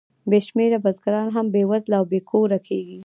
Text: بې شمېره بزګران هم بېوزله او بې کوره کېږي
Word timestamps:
بې 0.29 0.39
شمېره 0.47 0.77
بزګران 0.83 1.27
هم 1.35 1.45
بېوزله 1.53 1.95
او 1.99 2.05
بې 2.11 2.19
کوره 2.29 2.59
کېږي 2.67 2.99